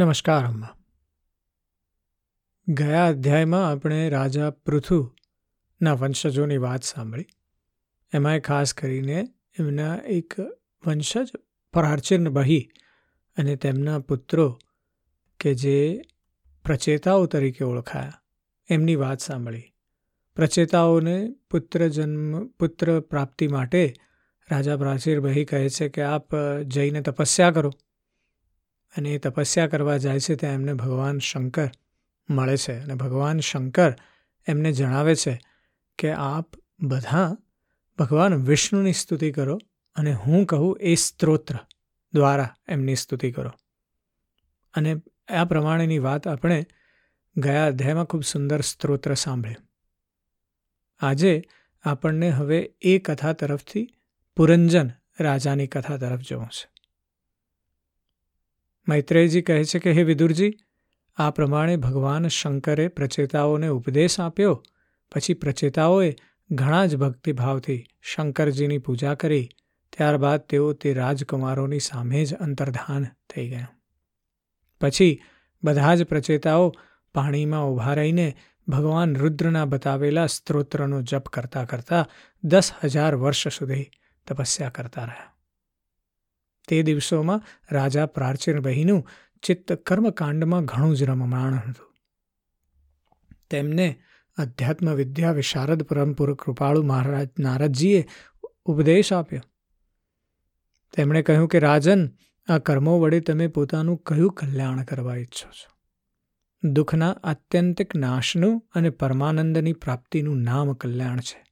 નમસ્કાર, 0.00 0.46
અમ્મા. 0.46 0.68
ગયા 2.68 3.06
અધ્યાયમાં 3.06 3.70
આપણે 3.70 4.08
રાજા 4.08 4.50
પૃથુના 4.50 5.92
વંશજોની 5.92 6.56
વાત 6.56 6.82
સાંભળી. 6.82 7.26
એમાંય 8.14 8.40
ખાસ 8.40 8.74
કરીને 8.74 9.28
એમના 9.58 9.96
એક 9.96 10.34
વંશજ 10.86 11.30
પરાર્ચિન 11.72 12.28
બહી 12.28 12.70
અને 13.38 13.56
તેમના 13.56 13.98
પુત્રો 13.98 14.58
કે 15.40 15.54
જે 15.54 16.00
પ્રચેતાઓ 16.64 17.26
તરીકે 17.26 17.64
ઓળખાયા. 17.64 18.12
એમની 18.68 18.96
વાત 18.96 19.18
સાંભળી. 19.18 19.72
પ્રચેતાઓને 20.36 21.34
પુત્ર 21.50 21.88
જન્મ, 21.88 22.46
પુત્ર 22.46 23.00
પ્રાપ્તિ 23.00 23.48
માટે 23.48 23.94
રાજા 24.50 24.76
પ્રાચીર 24.76 25.20
બહી 25.20 25.44
કહે 25.44 25.68
છે 25.68 25.88
કે, 25.88 26.02
આપ 26.02 26.36
જઈને 26.66 27.00
તપસ્યા 27.00 27.50
કરો. 27.50 27.70
અને 28.96 29.10
એ 29.10 29.18
તપસ્યા 29.18 29.66
કરવા 29.66 29.96
જાય 29.96 30.20
છે, 30.20 30.34
ત્યાં 30.34 30.54
એમને 30.54 30.74
ભગવાન 30.74 31.18
શંકર 31.18 31.70
મળે 32.30 32.56
છે. 32.56 32.78
અને 32.78 32.94
ભગવાન 32.94 33.40
શંકર 33.40 33.94
એમને 34.46 34.72
જણાવે 34.72 35.14
છે 35.14 35.40
કે 35.98 36.12
આપ 36.12 36.48
બધા 36.80 37.36
ભગવાન 37.98 38.34
વિષ્ણુની 38.34 38.92
સ્તુતિ 38.92 39.32
કરો 39.32 39.58
અને 39.94 40.12
હું 40.12 40.46
કહું 40.46 40.78
એ 40.80 40.94
સ્ત્રોત્ર 40.94 41.54
દ્વારા 42.14 42.56
એમની 42.68 42.94
સ્તુતિ 42.94 43.32
કરો. 43.32 43.50
અને 44.74 44.96
આ 45.28 45.44
પ્રમાણેની 45.44 45.98
વાત 45.98 46.28
આપણે 46.28 46.66
ગયા 47.36 47.66
અધ્યાયમાં 47.66 48.04
ખૂબ 48.04 48.22
સુંદર 48.22 48.60
સ્ત્રોત્ર 48.60 49.14
સાંભળ્યું. 49.14 49.66
આજે 51.00 51.42
આપણને 51.82 52.30
હવે 52.30 52.72
એ 52.80 52.98
કથા 52.98 53.32
તરફથી 53.32 53.94
પુરંજન 54.36 54.90
રાજાની 55.20 55.66
કથા 55.66 55.96
તરફ 55.96 56.20
જવું 56.20 56.46
છે. 56.46 56.79
મૈત્રેયજી 58.90 59.42
કહે 59.42 59.64
છે 59.64 59.78
કે, 59.78 59.92
હે 59.92 60.02
વિદુરજી, 60.02 60.52
આ 61.16 61.30
પ્રમાણે 61.30 61.76
ભગવાન 61.76 62.28
શંકરે 62.28 62.88
પ્રચેતાઓને 62.88 63.68
ઉપદેશ 63.68 64.20
આપ્યો. 64.20 64.62
પછી 65.12 65.34
પ્રચેતાઓએ 65.34 66.14
ઘણા 66.50 66.86
જ 66.86 66.96
ભક્તિભાવથી 66.96 67.86
શંકરજીની 68.02 68.78
પૂજા 68.78 69.14
કરી. 69.14 69.48
ત્યારબાદ 69.92 70.40
તેઓ 70.40 70.72
તે 70.72 70.94
રાજકુમારોની 70.94 71.78
સામે 71.78 72.24
જ 72.24 72.34
અંતર્ધાન 72.34 73.04
થઈ 73.04 73.48
ગયા. 73.48 73.68
પછી 74.80 75.22
બધા 75.64 75.94
જ 75.94 76.04
પ્રચેતાઓ 76.04 76.74
પાણીમાં 77.14 77.66
ઊભા 77.70 77.94
રહીને 77.94 78.36
ભગવાન 78.68 79.16
રુદ્રના 79.16 79.64
બતાવેલા 79.64 80.26
સ્ત્રોત્રનો 80.26 81.02
જપ 81.02 81.28
કરતા 81.28 81.64
કરતા 81.64 82.08
દસ 82.44 82.72
હજાર 82.84 83.14
વર્ષ 83.14 83.48
સુધી 83.48 83.90
તપસ્યા 84.26 84.70
કરતા 84.70 85.04
રહ્યા. 85.04 85.29
તે 86.70 86.82
દિવસોમાં 86.82 87.42
રાજા 87.72 88.06
પ્રાચીન 88.06 88.58
બહીનું 88.58 89.08
ચિત્ત 89.42 89.72
કર્મકાંડમાં 89.72 90.64
ઘણું 90.64 90.96
જ 90.96 91.02
રમમાણ 91.02 91.54
હતું. 91.54 91.96
તેમને 93.50 94.00
અધ્યાત્મ 94.36 94.94
વિદ્યા 94.94 95.32
વિશારદ 95.32 95.82
પરમપુર 95.82 96.34
કૃપાળુ 96.34 96.82
મહારાજ 96.82 97.28
નારદજીએ 97.38 98.06
ઉપદેશ 98.64 99.12
આપ્યો. 99.12 99.40
તેમણે 100.92 101.22
કહ્યું 101.22 101.48
કે, 101.48 101.58
રાજન, 101.58 102.08
આ 102.48 102.58
કર્મો 102.58 103.00
વડે 103.00 103.20
તમે 103.20 103.46
પોતાનું 103.46 104.02
કયું 104.06 104.32
કલ્યાણ 104.32 104.84
કરવા 104.84 105.16
ઈચ્છો 105.16 105.50
છો? 105.50 105.80
દુઃખના 106.68 107.16
આત્યંતિક 107.24 107.96
નાશનું 107.96 108.68
અને 108.74 108.90
પરમાનંદની 108.90 109.72
પ્રાપ્તિનું 109.72 110.42
નામ 110.42 110.72
કલ્યાણ 110.72 111.20
છે. 111.20 111.44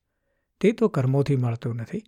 તે 0.60 0.72
તો 0.72 0.88
કર્મોથી 0.88 1.36
મળતું 1.36 1.76
નથી. 1.76 2.02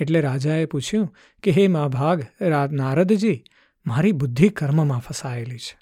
એટલે 0.00 0.20
રાજાએ 0.20 0.64
પૂછ્યું 0.64 1.14
કે, 1.42 1.50
હે 1.50 1.68
મહાભાગ 1.68 2.26
નારદજી, 2.72 3.44
મારી 3.86 4.12
બુદ્ધિ 4.12 4.48
કર્મમાં 4.48 4.98
ફસાયેલી 4.98 5.58
છે. 5.58 5.78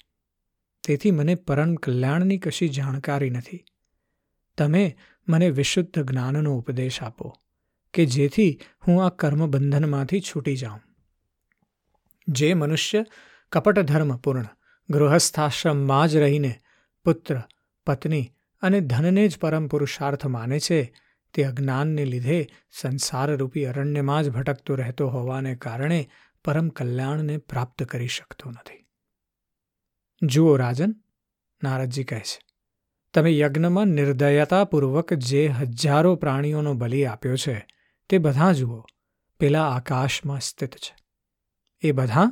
તેથી 0.83 1.11
મને 1.11 1.35
પરમ 1.35 1.75
કલ્યાણની 1.75 2.37
કશી 2.37 2.69
જાણકારી 2.69 3.29
નથી. 3.29 3.65
તમે 4.57 4.97
મને 5.27 5.49
વિશુદ્ધ 5.49 5.99
જ્ઞાનનો 5.99 6.57
ઉપદેશ 6.57 7.01
આપો, 7.01 7.37
કે 7.93 8.05
જેથી 8.05 8.59
હું 8.87 9.05
આ 9.05 9.09
કર્મબંધનમાંથી 9.09 10.21
છૂટી 10.21 10.55
જાઉં. 10.55 10.79
જે 12.27 12.53
મનુષ્ય 12.53 13.05
કપટ 13.51 13.79
ધર્મપૂર્ણ 13.79 14.47
ગૃહસ્થાશ્રમમાં 14.89 16.07
જ 16.07 16.15
રહીને 16.15 16.53
પુત્ર, 17.05 17.41
પત્ની 17.85 18.33
અને 18.61 18.79
ધનને 18.81 19.27
જ 19.27 19.37
પરમ 19.37 19.67
પુરુષાર્થ 19.67 20.25
માને 20.25 20.59
છે 20.59 20.93
તે 21.37 21.43
અજ્ઞાનને 21.43 22.05
લીધે 22.05 22.47
સંસારરૂપી 22.71 23.65
અરણ્યમાં 23.65 24.23
જ 24.23 24.29
ભટકતો 24.29 24.75
રહેતો 24.75 25.07
હોવાને 25.07 25.55
કારણે 25.55 26.09
પરમ 26.45 26.69
કલ્યાણને 26.69 27.37
પ્રાપ્ત 27.37 27.83
કરી 27.83 28.07
શકતો 28.07 28.51
નથી 28.51 28.85
જુઓ 30.23 30.55
રાજન 30.55 30.95
નારદજી 31.63 32.03
કહે 32.03 32.19
છે 32.19 32.41
તમે 33.13 33.37
યજ્ઞમાં 33.37 33.85
નિર્દયતાપૂર્વક 33.85 35.13
જે 35.13 35.47
હજારો 35.47 36.15
પ્રાણીઓનો 36.15 36.73
બલિ 36.73 37.03
આપ્યો 37.03 37.35
છે 37.35 37.67
તે 38.09 38.17
બધા 38.17 38.53
જુઓ 38.53 38.83
પેલા 39.39 39.69
આકાશમાં 39.69 40.39
સ્થિત 40.39 40.75
છે 40.75 40.95
એ 41.81 41.91
બધા 41.91 42.31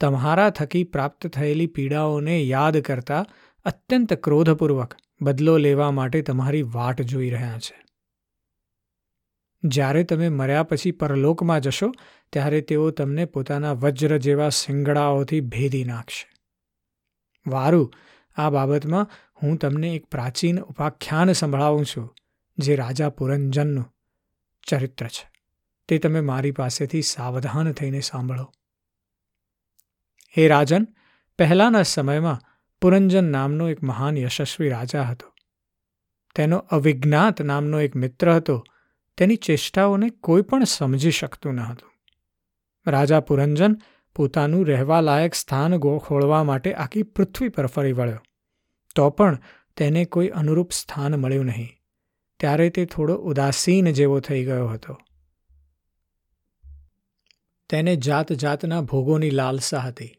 તમારા 0.00 0.50
થકી 0.50 0.84
પ્રાપ્ત 0.84 1.26
થયેલી 1.26 1.66
પીડાઓને 1.66 2.42
યાદ 2.42 2.78
કરતા 2.78 3.26
અત્યંત 3.64 4.12
ક્રોધપૂર્વક 4.12 4.94
બદલો 5.20 5.56
લેવા 5.56 5.90
માટે 5.90 6.22
તમારી 6.22 6.62
વાટ 6.62 7.02
જોઈ 7.02 7.30
રહ્યા 7.30 7.58
છે। 7.58 7.89
જ્યારે 9.64 10.04
તમે 10.04 10.28
મર્યા 10.28 10.62
પછી 10.62 10.90
પરલોકમાં 10.90 11.60
જશો, 11.60 11.92
ત્યારે 12.32 12.60
તેઓ 12.60 12.90
તમને 12.90 13.24
પોતાના 13.24 13.72
વજ્ર 13.72 14.16
જેવા 14.16 14.48
શિંગડાઓથી 14.48 15.40
ભેદી 15.40 15.84
નાખશે. 15.84 16.32
વારું, 17.50 17.92
આ 18.36 18.50
બાબતમાં 18.50 19.10
હું 19.42 19.56
તમને 19.56 19.94
એક 19.94 20.06
પ્રાચીન 20.06 20.60
ઉપાખ્યાન 20.60 21.32
સંભળાવું 21.32 21.84
છું, 21.84 22.14
જે 22.58 22.76
રાજા 22.76 23.08
પુરંજનનું 23.08 23.94
ચરિત્ર 24.66 25.06
છે. 25.06 25.30
તે 25.88 25.98
તમે 25.98 26.20
મારી 26.20 26.50
પાસેથી 26.50 27.02
સાવધાન 27.02 27.72
થઈને 27.72 28.00
સાંભળો. 28.00 28.52
હે 30.38 30.48
રાજન, 30.48 30.86
પહેલાંના 31.38 31.82
સમયમાં 31.82 32.40
પુરંજન 32.80 33.24
નામનો 33.24 33.68
એક 33.68 33.82
મહાન 33.82 34.16
યશસ્વી 34.16 34.68
રાજા 34.68 35.02
હતો. 35.02 35.34
તેનો 36.34 36.56
અવિજ્ઞાત 36.56 37.42
નામનો 37.42 37.80
એક 37.80 37.96
મિત્ર 37.96 38.32
હતો 38.34 38.64
તેની 39.20 39.36
ચેષ્ટાઓને 39.36 40.10
કોઈ 40.10 40.42
પણ 40.42 40.64
સમજી 40.64 41.10
શકતું 41.10 41.54
ન 41.54 41.60
હતું. 41.60 42.10
રાજા 42.90 43.20
પુરંજન 43.20 43.76
પોતાનું 44.14 44.66
રહેવા 44.66 45.00
લાયક 45.00 45.34
સ્થાન 45.34 45.78
ખોળવા 45.78 46.44
માટે 46.44 46.74
આખી 46.74 47.02
પૃથ્વી 47.02 47.48
પર 47.48 47.66
ફરી 47.66 47.92
વળ્યો. 47.92 48.18
તો 48.94 49.10
પણ 49.10 49.38
તેને 49.76 50.04
કોઈ 50.04 50.28
અનુરૂપ 50.28 50.70
સ્થાન 50.70 51.16
મળ્યું 51.16 51.44
નહીં. 51.44 51.68
ત્યારે 52.40 52.70
તે 52.70 52.84
થોડો 52.84 53.14
ઉદાસીન 53.14 53.90
જેવો 53.90 54.20
થઈ 54.20 54.44
ગયો 54.44 54.68
હતો. 54.68 54.98
તેને 57.68 57.96
જાત 57.96 58.32
જાતના 58.32 58.80
ભોગોની 58.80 59.30
લાલસા 59.30 59.78
હતી. 59.78 60.16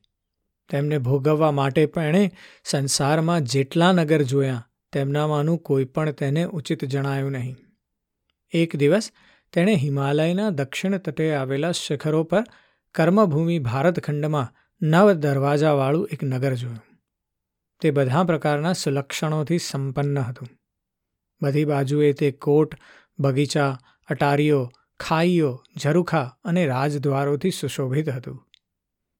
તેમને 0.69 0.97
ભોગવવા 0.97 1.51
માટે 1.51 1.85
પણ 1.85 2.03
એણે 2.03 2.31
સંસારમાં 2.63 3.41
જેટલા 3.41 3.91
નગર 3.91 4.21
જોયા, 4.21 4.69
તેમનામાંનું 4.91 5.57
કોઈ 5.57 5.85
પણ 5.85 6.11
તેને 6.11 6.43
ઉચિત 6.43 6.85
જણાયું 6.85 7.31
નહીં. 7.31 7.55
એક 8.51 8.75
દિવસ 8.75 9.11
તેણે 9.53 9.75
હિમાલયના 9.75 10.49
દક્ષિણ 10.49 10.97
તટે 10.97 11.35
આવેલા 11.35 11.71
શિખરો 11.71 12.23
પર 12.23 12.43
કર્મભૂમિ 12.95 13.59
ભારતખંડમાં 13.59 14.53
નવ 14.81 15.11
દરવાજાવાળું 15.11 16.09
એક 16.11 16.23
નગર 16.23 16.53
જોયું. 16.53 16.79
તે 17.81 17.91
બધા 17.91 18.23
પ્રકારના 18.23 18.73
સુલક્ષણોથી 18.73 19.57
સંપન્ન 19.57 20.19
હતું. 20.19 20.47
બધી 21.41 21.65
બાજુએ 21.65 22.13
તે 22.13 22.31
કોટ, 22.31 22.75
બગીચા, 23.19 23.79
અટારીઓ, 24.09 24.71
ખાઈઓ, 24.99 25.63
ઝરૂખા 25.83 26.37
અને 26.43 26.65
રાજદ્વારોથી 26.65 27.51
સુશોભિત 27.51 28.09
હતું. 28.09 28.47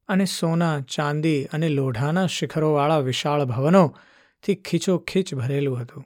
અને 0.07 0.25
સોના, 0.25 0.79
ચાંદી 0.79 1.45
અને 1.45 1.69
લોઢાના 1.69 2.27
શિખરોવાળા 2.27 2.97
વિશાળ 2.97 3.45
ભવનોથી 3.45 4.55
ખીચોખીચ 4.55 5.35
ભરેલું 5.35 5.81
હતું. 5.81 6.05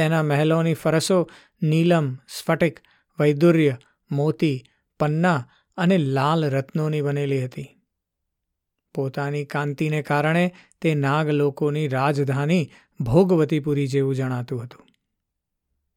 તેના 0.00 0.22
મહેલોની 0.22 0.74
ફરસો 0.74 1.30
નીલમ, 1.62 2.14
સ્ફટિક, 2.14 2.80
વૈદુર્ય, 3.20 3.76
મોતી, 4.10 4.64
પન્ના 5.00 5.48
અને 5.76 5.98
લાલ 5.98 6.50
રત્નોની 6.50 7.00
બનેલી 7.00 7.44
હતી. 7.44 7.80
પોતાની 8.94 9.44
કાંતિને 9.44 10.02
કારણે 10.02 10.54
તે 10.80 10.94
નાગ 10.94 11.28
લોકોની 11.28 11.88
રાજધાની 11.88 12.70
ભોગવતીપુરી 13.00 13.86
જેવું 13.86 14.14
જણાતું 14.14 14.62
હતું. 14.62 14.86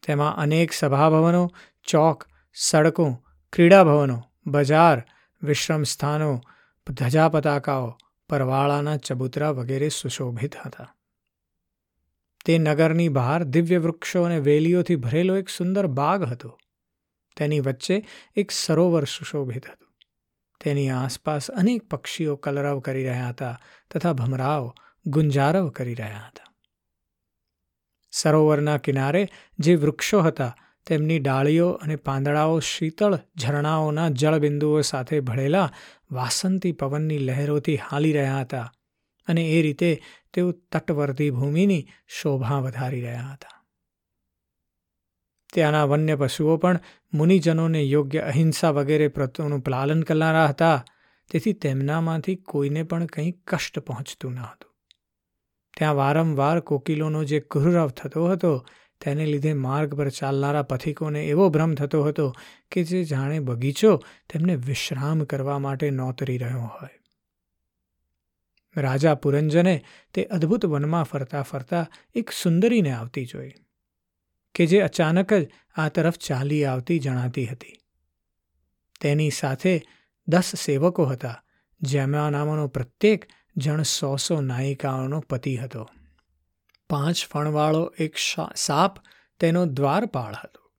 તેમાં 0.08 0.36
અનેક 0.36 0.72
સભાભવનો, 0.72 1.52
ચોક, 1.84 2.24
સડકો, 2.54 3.24
ક્રીડાભવનો, 3.54 4.24
બજાર 4.48 5.04
વિશ્રમ 5.44 5.84
સ્થાનો 5.84 6.42
ધજા 6.90 7.30
પતાકાઓ 7.30 7.98
પરવાળાના 8.30 8.98
ચબૂતરા 8.98 9.52
વગેરે 9.52 9.90
સુશોભિત 9.90 10.56
હતા. 10.56 10.96
તે 12.46 12.58
નગરની 12.58 13.10
બહાર 13.10 13.44
દિવ્ય 13.44 13.78
વૃક્ષો 13.78 14.24
અને 14.24 14.40
વેલીઓથી 14.40 14.96
ભરેલો 14.96 15.38
એક 15.38 15.50
સુંદર 15.50 15.88
બાગ 15.88 16.24
હતો. 16.24 16.60
તેની 17.38 17.60
વચ્ચે 17.60 18.06
એક 18.36 18.52
સરોવર 18.52 19.04
સુશોભિત 19.04 19.66
હતું. 19.66 19.88
તેની 20.64 20.90
આસપાસ 20.90 21.52
અનેક 21.52 21.90
પક્ષીઓ 21.90 22.36
કલરવ 22.36 22.80
કરી 22.80 23.04
રહ્યા 23.04 23.30
હતા 23.30 23.62
તથા 23.92 24.14
ભમરાઓ 24.14 24.76
ગુંજારવ 25.06 25.70
કરી 25.70 25.94
રહ્યા 25.94 26.18
હતા. 26.18 26.54
સરોવરના 28.12 28.78
કિનારે 28.78 29.28
જે 29.60 29.76
વૃક્ષો 29.76 30.22
હતા, 30.22 30.56
તેમની 30.86 31.20
ડાળીઓ 31.20 31.70
અને 31.70 31.96
પાંદડાઓ 31.96 32.60
શીતળ 32.60 33.18
ઝરણાઓના 33.40 34.10
જળબિંદુઓ 34.10 34.82
સાથે 34.82 35.20
ભળેલા 35.20 35.72
વાસંતી 36.12 36.72
પવનની 36.72 37.18
લહેરોથી 37.18 37.76
હાલી 37.76 38.12
રહ્યા 38.12 38.40
હતા 38.40 38.74
અને 39.28 39.42
એ 39.42 39.62
રીતે 39.62 40.02
તેઓ 40.34 40.52
તટવર્તી 40.52 41.30
ભૂમિની 41.30 41.88
શોભા 42.08 42.60
વધારી 42.60 43.02
રહ્યા 43.02 43.22
હતા. 43.22 43.66
ત્યાંના 45.54 45.86
વન્ય 45.86 46.16
પશુઓ 46.16 46.58
પણ 46.58 46.80
મુનિજનોને 47.14 47.84
યોગ્ય 47.84 48.20
અહિંસા 48.20 48.70
વગેરે 48.70 49.08
પ્રત્યેનું 49.08 49.62
પાલન 49.62 50.04
કરનારા 50.04 50.48
હતા, 50.48 50.86
તેથી 51.32 51.54
તેમનામાંથી 51.54 52.36
કોઈને 52.36 52.84
પણ 52.84 53.06
કંઈ 53.06 53.32
કષ્ટ 53.32 53.80
પહોંચતું 53.80 54.32
ન 54.32 54.40
હતું. 54.40 54.72
ત્યાં 55.78 55.96
વારંવાર 55.96 56.60
કોકિલોનો 56.60 57.24
જે 57.24 57.40
કુહરવ 57.40 57.90
થતો 57.90 58.28
હતો, 58.28 58.66
તેને 59.02 59.26
લીધે 59.26 59.54
માર્ગ 59.54 59.96
પર 59.96 60.10
ચાલનારા 60.10 60.64
પથિકોને 60.64 61.26
એવો 61.26 61.50
ભ્રમ 61.50 61.76
થતો 61.76 62.04
હતો 62.04 62.34
કે 62.72 62.84
જે 62.84 63.04
જાણે 63.04 63.40
બગીચો 63.40 63.98
તેમને 64.34 64.56
વિશ્રામ 64.56 65.24
કરવા 65.24 65.60
માટે 65.60 65.90
નોતરી 65.90 66.38
રહ્યો 66.38 66.60
હોય. 66.60 67.03
રાજા 68.78 69.16
પુરંજને 69.16 69.84
તે 70.14 70.24
અદ્ભુત 70.24 70.66
વનમાં 70.66 71.04
ફરતા 71.04 71.42
ફરતા 71.42 71.90
એક 72.16 72.32
સુંદરીને 72.32 72.92
આવતી 72.92 73.26
જોઈ, 73.26 73.54
કે 74.56 74.66
જે 74.66 74.82
અચાનક 74.82 75.34
જ 75.34 75.50
આ 75.76 75.90
તરફ 75.90 76.18
ચાલી 76.18 76.66
આવતી 76.66 77.00
જણાતી 77.00 77.46
હતી. 77.46 77.78
તેની 79.02 79.32
સાથે 79.32 79.82
દસ 80.28 80.56
સેવકો 80.56 81.06
હતા 81.06 81.44
જેમાંનામાંનો 81.82 82.68
પ્રત્યેક 82.68 83.26
જણ 83.58 83.84
સો 83.84 84.16
સો 84.16 84.42
નાયિકાઓનો 84.42 85.20
પતિ 85.20 85.58
હતો. 85.58 85.90
પાંચ 86.90 87.28
ફણવાળો 87.28 87.94
એક 88.00 88.18
સાપ 88.56 88.98
તેનો 89.40 89.66
દ્વારપાળ 89.66 90.34
હતો. 90.44 90.72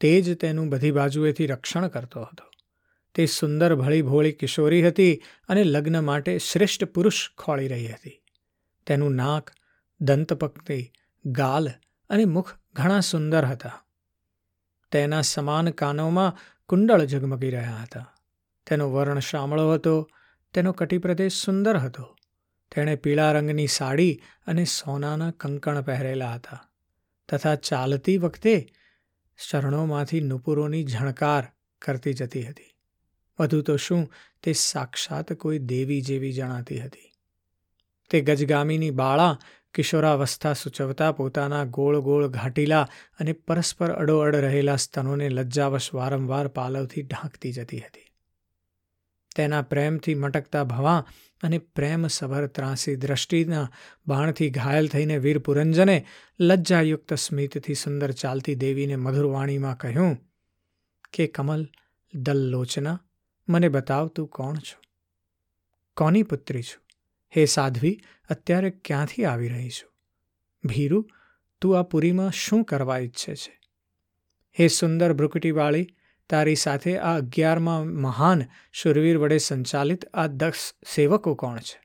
તે 0.00 0.20
જ 0.20 0.34
તેનું 0.34 0.68
બધી 0.68 0.90
બાજુએથી 0.90 1.46
રક્ષણ 1.46 1.88
કરતો 1.88 2.22
હતો. 2.22 2.51
તે 3.14 3.26
સુંદર 3.26 3.74
ભળી 3.74 4.02
ભોળી 4.02 4.32
કિશોરી 4.32 4.88
હતી 4.88 5.22
અને 5.48 5.64
લગ્ન 5.64 6.04
માટે 6.04 6.38
શ્રેષ્ઠ 6.38 6.84
પુરુષ 6.84 7.30
ખોળી 7.38 7.68
રહી 7.68 7.86
હતી. 7.86 8.22
તેનું 8.86 9.14
નાક, 9.14 9.50
દંતપક્તિ, 10.00 10.92
ગાલ 11.26 11.68
અને 12.10 12.24
મુખ 12.24 12.54
ઘણા 12.72 13.00
સુંદર 13.00 13.44
હતા. 13.44 13.84
તેના 14.90 15.20
સમાન 15.20 15.70
કાનોમાં 15.70 16.36
કુંડળ 16.66 17.04
ઝગમગી 17.04 17.50
રહ્યા 17.50 17.76
હતા. 17.76 18.14
તેનો 18.66 18.92
વર્ણ 18.92 19.18
શામળો 19.18 19.72
હતો, 19.72 20.10
તેનો 20.54 20.72
કટિપ્રદેશ 20.72 21.44
સુંદર 21.44 21.76
હતો. 21.76 22.16
તેણે 22.74 22.96
પીળા 22.96 23.32
રંગની 23.32 23.66
સાડી 23.66 24.22
અને 24.46 24.64
સોનાના 24.64 25.30
કંકણ 25.30 25.82
પહેરેલા 25.82 26.34
હતા. 26.34 26.70
તથા 27.28 27.54
ચાલતી 27.54 28.16
વખતે 28.16 28.68
શરણોમાંથી 29.36 30.20
નુપુરોની 30.20 30.84
ઝણકાર 30.84 31.44
કરતી 31.82 32.12
જતી 32.12 32.42
હતી. 32.42 32.71
વધુ 33.40 33.62
તો 33.62 33.76
શું 33.76 34.12
તે 34.42 34.52
સાક્ષાત 34.52 35.32
કોઈ 35.32 35.58
દેવી 35.58 36.00
જેવી 36.00 36.32
જણાતી 36.32 36.80
હતી. 36.80 37.12
તે 38.10 38.20
ગજગામીની 38.20 38.90
બાળા 38.90 39.38
કિશોરાવસ્થા 39.74 40.54
સૂચવતા 40.54 41.12
પોતાના 41.12 41.64
ગોળ 41.64 42.00
ગોળ 42.00 42.28
ઘાટીલા 42.28 42.88
અને 43.20 43.32
પરસ્પર 43.32 43.90
અડોઅડ 43.90 44.34
રહેલા 44.34 44.76
સ્તનોને 44.76 45.28
લજ્જાવશ 45.28 45.94
વારંવાર 45.94 46.48
પાલવથી 46.48 47.02
ઢાંકતી 47.02 47.52
જતી 47.52 47.80
હતી. 47.80 48.08
તેના 49.36 49.62
પ્રેમથી 49.62 50.14
મટકતા 50.14 50.64
ભવા 50.64 51.06
અને 51.42 51.58
પ્રેમ 51.58 52.06
સભર 52.06 52.46
ત્રાસી 52.46 52.96
દ્રષ્ટિના 52.96 53.70
બાણથી 54.06 54.50
ઘાયલ 54.50 54.88
થઈને 54.88 55.18
વીર 55.18 55.38
પુરંજને 55.38 56.06
લજ્જાયુક્ત 56.40 57.14
સ્મિતથી 57.14 57.74
સુંદર 57.74 58.10
ચાલતી 58.12 58.54
દેવીને 58.54 58.96
મધુરવાણીમાં 58.96 59.76
કહ્યું, 59.76 60.18
કે 61.12 61.26
કમલ 61.26 61.66
દલ્લોચના 62.14 62.98
મને 63.52 63.68
બતાવ 63.68 64.08
તું 64.08 64.28
કોણ 64.28 64.54
છો? 64.54 64.82
કોની 65.96 66.22
પુત્રી 66.22 66.62
છું? 66.62 66.84
હે 67.36 67.44
સાધ્વી, 67.44 68.00
અત્યારે 68.30 68.70
ક્યાંથી 68.70 69.24
આવી 69.24 69.48
રહી 69.48 69.70
છું? 69.70 69.92
ભીરુ, 70.64 71.08
તું 71.60 71.78
આ 71.78 71.82
પુરીમાં 71.82 72.30
શું 72.30 72.64
કરવા 72.64 72.98
ઈચ્છે 72.98 73.34
છે? 73.34 73.60
હે 74.60 74.68
સુંદર 74.68 75.12
ભ્રુકટીવાળી, 75.12 75.96
તારી 76.30 76.54
સાથે 76.54 76.98
આ 76.98 77.16
અગિયારમાં 77.16 77.86
મહાન 77.86 78.42
શુરવીર 78.72 79.18
વડે 79.18 79.38
સંચાલિત 79.38 80.04
આ 80.04 80.26
દક્ષ 80.26 80.74
સેવકો 80.94 81.34
કોણ 81.34 81.58
છે? 81.58 81.80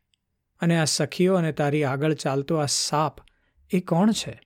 અને 0.60 0.80
આ 0.80 0.84
સખીઓ 0.84 1.36
અને 1.36 1.52
તારી 1.52 1.84
આગળ 1.84 2.14
ચાલતો 2.14 2.56
આ 2.56 2.66
સાપ, 2.66 3.18
એ 3.72 3.80
કોણ 3.80 4.12
છે? 4.12 4.42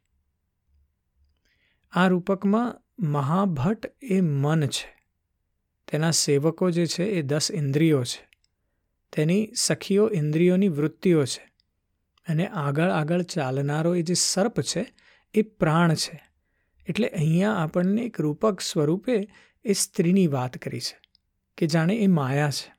આ 1.92 2.08
રૂપકમાં 2.08 2.82
મહાભટ્ટ 3.00 3.92
એ 4.02 4.22
મન 4.22 4.68
છે. 4.68 5.01
તેના 5.92 6.12
સેવકો 6.12 6.72
જે 6.72 6.86
છે 6.86 7.04
એ 7.04 7.22
દસ 7.22 7.52
ઇન્દ્રિયો 7.52 8.04
છે. 8.04 8.30
તેની 9.14 9.50
સખીઓ 9.56 10.10
ઇન્દ્રિયોની 10.14 10.68
વૃત્તિઓ 10.68 11.26
છે. 11.26 11.52
અને 12.28 12.48
આગળ 12.48 12.90
આગળ 12.90 13.22
ચાલનારો 13.22 13.96
એ 13.96 14.02
જે 14.02 14.14
સર્પ 14.14 14.62
છે 14.62 14.94
એ 15.34 15.42
પ્રાણ 15.42 15.94
છે. 15.94 16.24
એટલે 16.88 17.08
અહીંયા 17.08 17.54
આપણને 17.54 18.02
એક 18.02 18.22
રૂપક 18.22 18.62
સ્વરૂપે 18.62 19.28
એ 19.66 19.74
સ્ત્રીની 19.74 20.28
વાત 20.28 20.58
કરી 20.58 20.80
છે, 20.80 21.00
કે 21.58 21.68
જાણે 21.68 21.96
એ 21.96 22.08
માયા 22.08 22.52
છે. 22.52 22.74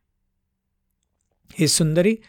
હે 1.61 1.67
સુંદરી, 1.67 2.23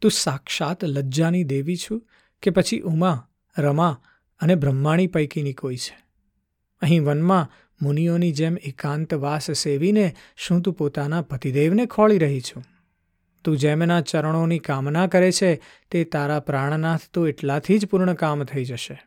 તું 0.00 0.10
સાક્ષાત 0.10 0.84
લજ્જાની 0.84 1.44
દેવી 1.44 1.76
છું 1.76 2.08
કે 2.42 2.50
પછી 2.50 2.80
ઉમા, 2.80 3.28
રમા 3.58 4.02
અને 4.40 4.54
બ્રહ્માણી 4.54 5.06
પૈકીની 5.06 5.52
કોઈ 5.52 5.76
છે. 5.76 6.04
અહીં 6.80 7.04
વનમાં 7.04 7.69
મુનિઓની 7.82 8.32
જેમ 8.32 8.56
એકાંતવાસ 8.56 9.50
સેવીને 9.50 10.14
શું 10.36 10.62
તું 10.62 10.74
પોતાના 10.74 11.22
પતિદેવને 11.22 11.86
ખોળી 11.86 12.18
રહી 12.18 12.40
છું? 12.40 12.64
તું 13.44 13.56
જેમના 13.56 14.00
ચરણોની 14.00 14.58
કામના 14.58 15.06
કરે 15.06 15.32
છે, 15.32 15.60
તે 15.90 16.04
તારા 16.04 16.40
પ્રાણનાથ 16.40 17.00
તો 17.12 17.28
એટલાથી 17.28 17.78
જ 17.78 17.86
પૂર્ણ 17.86 18.14
કામ 18.14 18.44
થઈ 18.44 18.64
જશે. 18.64 19.04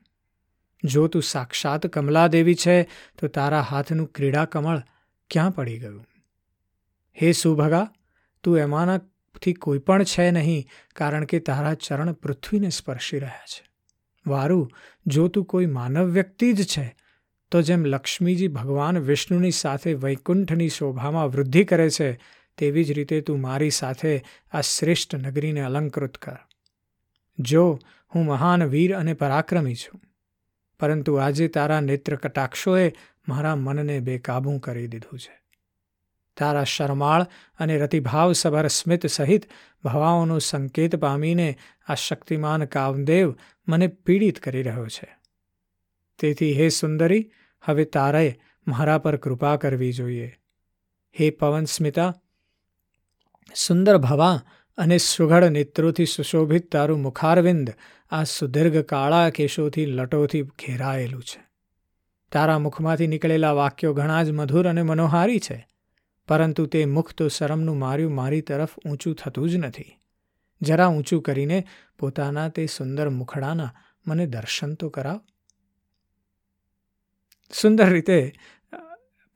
જો 0.84 1.08
તું 1.08 1.24
સાક્ષાત 1.24 1.88
કમલાદેવી 1.88 2.56
છે, 2.56 2.84
તો 3.18 3.28
તારા 3.28 3.62
હાથનું 3.62 4.08
ક્રીડા 4.08 4.46
કમળ 4.46 4.82
ક્યાં 5.30 5.52
પડી 5.52 5.80
ગયું? 5.80 6.06
હે 7.22 7.32
સુભગા, 7.32 7.94
તું 8.44 8.58
એમાંનાથી 8.58 9.54
કોઈ 9.54 9.80
પણ 9.80 10.04
છે 10.04 10.32
નહીં, 10.32 10.68
કારણ 10.96 11.26
કે 11.26 11.40
તારા 11.40 11.74
ચરણ 11.74 12.14
પૃથ્વીને 12.14 12.70
સ્પર્શી 12.70 13.20
રહ્યા 13.20 13.46
છે. 13.46 13.70
વારું, 14.28 14.72
જો 15.08 15.28
તું 15.28 15.46
કોઈ 15.46 15.66
માનવ 15.66 16.06
વ્યક્તિ 16.06 16.54
જ 16.54 16.64
છે 16.64 17.03
તો 17.54 17.62
જેમ 17.62 17.84
લક્ષ્મીજી 17.86 18.48
ભગવાન 18.48 18.98
વિષ્ણુની 19.00 19.52
સાથે 19.52 19.94
વૈકુંઠની 19.94 20.70
શોભામાં 20.70 21.28
વૃદ્ધિ 21.28 21.64
કરે 21.64 21.90
છે, 21.90 22.08
તેવી 22.58 22.84
જ 22.84 22.92
રીતે 22.92 23.22
તું 23.22 23.42
મારી 23.42 23.70
સાથે 23.70 24.14
આ 24.52 24.62
શ્રેષ્ઠ 24.62 25.16
નગરીને 25.16 25.62
અલંકૃત 25.62 26.18
કર. 26.18 26.40
જો 27.40 27.80
હું 28.16 28.26
મહાન 28.26 28.64
વીર 28.64 28.96
અને 28.96 29.14
પરાક્રમી 29.14 29.76
છું, 29.76 30.02
પરંતુ 30.80 31.16
આજે 31.16 31.48
તારા 31.48 31.80
નેત્ર 31.80 32.16
કટાક્ષોએ 32.16 32.88
મારા 33.28 33.56
મનને 33.56 34.00
બેકાબૂ 34.00 34.58
કરી 34.60 34.88
દીધું 34.88 35.20
છે. 35.20 35.36
તારા 36.38 36.64
શરમાળ 36.64 37.24
અને 37.60 37.78
રતિભાવસભર 37.78 38.68
સ્મિત 38.68 39.06
સહિત 39.08 39.44
ભવાઓનો 39.84 40.40
સંકેત 40.40 40.96
પામીને 40.96 41.50
આ 41.88 41.96
શક્તિમાન 41.96 42.66
કામદેવ 42.66 43.36
મને 43.68 43.88
પીડિત 43.88 44.40
કરી 44.40 44.64
રહ્યો 44.64 44.88
છે. 44.88 45.10
તેથી 46.20 46.54
હે 46.54 46.70
સુંદરી 46.70 47.24
હવે 47.64 47.86
તારે 47.86 48.40
મારા 48.68 48.98
પર 48.98 49.18
કૃપા 49.18 49.56
કરવી 49.56 49.92
જોઈએ. 49.92 50.30
હે 51.16 51.30
પવન 51.30 51.66
સ્મિતા, 51.66 52.14
સુંદર 53.56 53.98
ભવા 53.98 54.42
અને 54.78 54.98
સુઘડ 54.98 55.44
નેત્રોથી 55.44 56.06
સુશોભિત 56.06 56.72
તારું 56.72 57.02
મુખારવિંદ 57.02 57.74
આ 58.12 58.24
સુદીર્ઘ 58.24 58.78
કાળા 58.82 59.30
કેશોથી 59.30 59.86
લટોથી 59.86 60.42
ઘેરાયેલું 60.42 61.24
છે. 61.24 61.42
તારા 62.32 62.60
મુખમાંથી 62.60 63.08
નીકળેલા 63.08 63.52
વાક્યો 63.52 63.94
ઘણા 63.94 64.24
જ 64.24 64.32
મધુર 64.32 64.68
અને 64.68 64.82
મનોહારી 64.82 65.40
છે, 65.40 65.68
પરંતુ 66.28 66.66
તે 66.66 66.86
મુખ 66.86 67.14
તો 67.14 67.28
શરમનું 67.28 67.80
માર્યું 67.80 68.16
મારી 68.16 68.42
તરફ 68.42 68.78
ઊંચું 68.78 69.16
થતું 69.16 69.50
જ 69.50 69.56
નથી. 69.56 69.92
જરા 70.62 70.88
ઊંચું 70.88 71.22
કરીને 71.22 71.60
પોતાના 72.00 72.50
તે 72.50 72.66
સુંદર 72.66 73.10
મુખડાના 73.10 73.72
મને 74.08 74.26
દર્શન 74.26 74.74
તો 74.74 74.90
કરાવ. 74.90 75.22
સુંદર 77.52 77.90
રીતે 77.90 78.34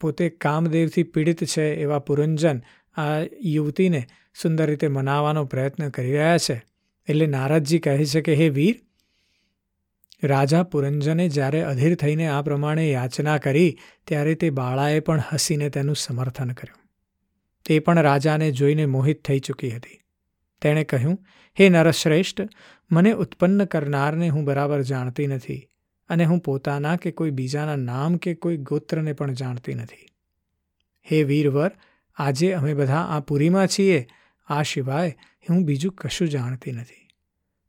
પોતે 0.02 0.30
કામદેવથી 0.30 1.04
પીડિત 1.04 1.44
છે 1.44 1.76
એવા 1.76 2.00
પુરંજન 2.00 2.62
આ 2.98 3.20
યુવતીને 3.42 4.08
સુંદર 4.42 4.70
રીતે 4.70 4.88
મનાવવાનો 4.88 5.46
પ્રયત્ન 5.46 5.90
કરી 5.90 6.12
રહ્યા 6.12 6.38
છે. 6.38 6.66
એટલે 7.08 7.28
નારદજી 7.28 7.80
કહે 7.80 8.06
છે 8.06 8.22
કે, 8.22 8.34
હે 8.34 8.50
વીર, 8.50 8.82
રાજા 10.24 10.64
પુરંજને 10.64 11.30
જ્યારે 11.30 11.62
અધીર 11.62 11.96
થઈને 11.96 12.28
આ 12.28 12.42
પ્રમાણે 12.42 12.92
યાચના 12.92 13.38
કરી, 13.38 13.78
ત્યારે 14.08 14.36
તે 14.36 14.50
બાળાએ 14.50 15.00
પણ 15.00 15.24
હસીને 15.34 15.70
તેનું 15.70 15.96
સમર્થન 15.96 16.52
કર્યું. 16.52 16.84
તે 17.66 17.80
પણ 17.80 18.00
રાજાને 18.00 18.52
જોઈને 18.52 18.86
મોહિત 18.86 19.26
થઈ 19.26 19.40
ચૂકી 19.40 19.70
હતી. 19.70 20.00
તેણે 20.62 20.84
કહ્યું, 20.84 21.20
હે 21.60 21.70
નરશ્રેષ્ઠ, 21.70 22.42
મને 22.92 23.12
ઉત્પન્ન 23.12 23.66
કરનારને 23.66 24.30
હું 24.30 24.44
બરાબર 24.44 24.82
જાણતી 24.82 25.28
નથી. 25.28 25.70
અને 26.10 26.26
હું 26.26 26.40
પોતાના 26.40 26.96
કે 26.96 27.12
કોઈ 27.12 27.32
બીજાના 27.32 27.76
નામ 27.76 28.18
કે 28.18 28.34
કોઈ 28.34 28.58
ગોત્રને 28.58 29.14
પણ 29.14 29.34
જાણતી 29.34 29.74
નથી. 29.74 30.06
હે 31.12 31.24
વીરવર, 31.24 31.72
આજે 32.16 32.54
અમે 32.54 32.74
બધા 32.74 32.96
આ 32.96 33.20
પુરીમાં 33.20 33.68
છીએ. 33.68 34.08
આ 34.48 34.62
સિવાય 34.62 35.18
હું 35.50 35.66
બીજું 35.66 35.94
કશું 35.94 36.28
જાણતી 36.28 36.72
નથી. 36.72 37.08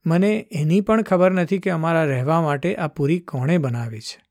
મને 0.07 0.49
એની 0.53 0.81
પણ 0.81 1.03
ખબર 1.03 1.31
નથી 1.33 1.59
કે 1.59 1.71
અમારા 1.71 2.05
રહેવા 2.05 2.43
માટે 2.43 2.77
આ 2.77 2.87
પુરી 2.87 3.19
કોણે 3.19 3.59
બનાવી 3.59 4.01
છે. 4.01 4.25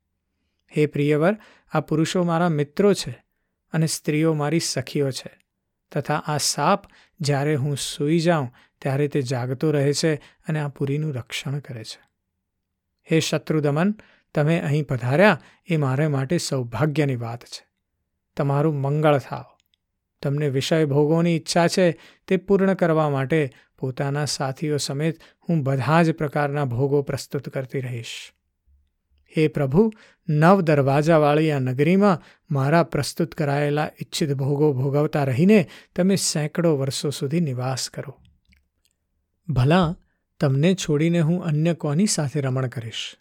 હે 0.76 0.86
પ્રિયવર, 0.86 1.36
આ 1.72 1.80
પુરુષો 1.80 2.24
મારા 2.24 2.48
મિત્રો 2.48 2.94
છે 2.94 3.24
અને 3.72 3.86
સ્ત્રીઓ 3.86 4.32
મારી 4.32 4.60
સખીઓ 4.60 5.10
છે. 5.10 5.38
તથા 5.92 6.14
આ 6.14 6.36
સાપ 6.36 6.84
જ્યારે 7.20 7.54
હું 7.54 7.76
સૂઈ 7.76 8.18
જાઉં 8.18 8.50
ત્યારે 8.80 9.08
તે 9.08 9.22
જાગતો 9.22 9.70
રહે 9.70 9.92
છે 9.92 10.14
અને 10.14 10.60
આ 10.60 10.68
પુરીનું 10.68 11.14
રક્ષણ 11.14 11.58
કરે 11.58 11.84
છે. 11.84 12.07
હે 13.12 13.20
શત્રુદમન, 13.20 13.94
તમે 14.34 14.60
અહીં 14.60 14.86
પધાર્યા 14.86 15.40
એ 15.66 15.76
મારે 15.76 16.06
માટે 16.06 16.38
સૌભાગ્યની 16.38 17.16
વાત 17.16 17.44
છે. 17.44 17.68
તમારું 18.36 18.74
મંગળ 18.74 19.18
થાવ. 19.18 19.44
તમને 20.22 20.48
વિષય 20.48 20.84
ભોગોની 20.84 21.36
ઈચ્છા 21.36 21.68
છે 21.68 22.00
તે 22.28 22.36
પૂર્ણ 22.36 22.74
કરવા 22.74 23.10
માટે 23.10 23.50
પોતાના 23.78 24.24
સાથીઓ 24.24 24.76
સમેત 24.76 25.16
હું 25.48 25.62
બધા 25.62 26.02
જ 26.02 26.12
પ્રકારના 26.12 26.64
ભોગો 26.64 27.02
પ્રસ્તુત 27.02 27.48
કરતી 27.48 27.80
રહીશ. 27.80 28.32
હે 29.36 29.48
પ્રભુ, 29.48 29.92
નવ 30.28 30.60
દરવાજાવાળી 30.60 31.50
આ 31.50 31.58
નગરીમાં 31.58 32.22
મારા 32.50 32.82
પ્રસ્તુત 32.82 33.34
કરાયેલા 33.34 33.90
ઇચ્છિત 34.00 34.32
ભોગો 34.34 34.72
ભોગવતા 34.72 35.24
રહીને 35.24 35.68
તમે 35.96 36.16
સેંકડો 36.16 36.76
વર્ષો 36.76 37.10
સુધી 37.10 37.40
નિવાસ 37.40 37.90
કરો. 37.90 38.16
ભલા 39.48 39.96
તમને 40.40 40.74
છોડીને 40.74 41.20
હું 41.20 41.44
અન્ય 41.44 41.74
કોની 41.74 42.06
સાથે 42.06 42.40
રમણ 42.40 42.66
કરીશ? 42.66 43.16